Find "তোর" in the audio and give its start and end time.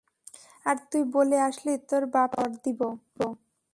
1.89-2.03